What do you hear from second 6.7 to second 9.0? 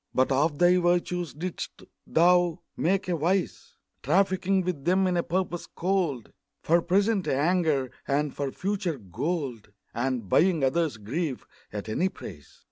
present anger, and for future